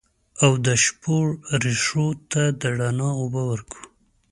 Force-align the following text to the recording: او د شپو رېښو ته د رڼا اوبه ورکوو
او 0.43 0.51
د 0.65 0.67
شپو 0.83 1.17
رېښو 1.63 2.07
ته 2.31 2.41
د 2.61 2.63
رڼا 2.79 3.09
اوبه 3.21 3.41
ورکوو 3.51 3.83